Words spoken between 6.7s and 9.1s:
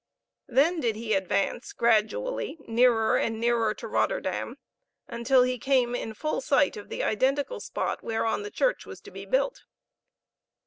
of the identical spot whereon the church was